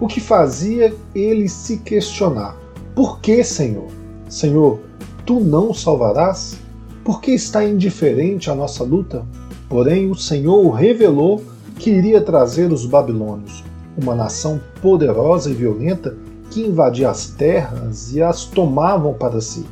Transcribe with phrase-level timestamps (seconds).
[0.00, 2.56] o que fazia ele se questionar:
[2.94, 3.88] Por que, Senhor?
[4.28, 4.80] Senhor,
[5.24, 6.58] tu não salvarás?
[7.04, 9.24] Por que está indiferente à nossa luta?
[9.68, 11.42] Porém, o Senhor revelou
[11.78, 13.64] que iria trazer os babilônios,
[13.96, 16.16] uma nação poderosa e violenta
[16.50, 19.64] que invadia as terras e as tomavam para si,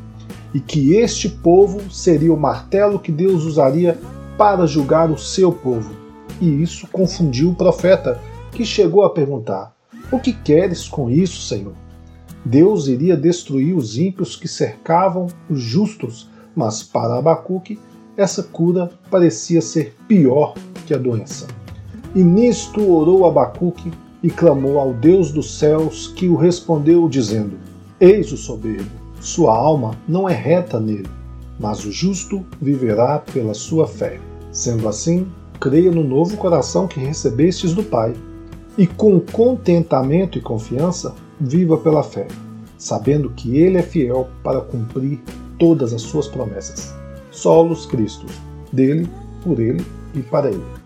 [0.52, 3.98] e que este povo seria o martelo que Deus usaria
[4.36, 5.90] para julgar o seu povo.
[6.40, 8.20] E isso confundiu o profeta,
[8.52, 9.73] que chegou a perguntar:
[10.14, 11.74] o que queres com isso, Senhor?
[12.44, 17.78] Deus iria destruir os ímpios que cercavam os justos, mas para Abacuque
[18.16, 20.54] essa cura parecia ser pior
[20.86, 21.48] que a doença.
[22.14, 23.90] E nisto orou Abacuque
[24.22, 27.58] e clamou ao Deus dos céus, que o respondeu, dizendo:
[27.98, 28.90] Eis o soberbo,
[29.20, 31.08] sua alma não é reta nele,
[31.58, 34.20] mas o justo viverá pela sua fé.
[34.52, 35.26] Sendo assim,
[35.58, 38.14] creia no novo coração que recebestes do Pai
[38.76, 42.26] e com contentamento e confiança, viva pela fé,
[42.76, 45.20] sabendo que Ele é fiel para cumprir
[45.58, 46.94] todas as suas promessas.
[47.30, 48.26] Solos Cristo,
[48.72, 49.08] dele,
[49.42, 50.83] por Ele e para Ele.